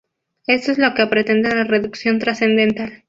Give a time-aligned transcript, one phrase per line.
[0.47, 2.99] Esto es lo que pretende la reducción trascendental.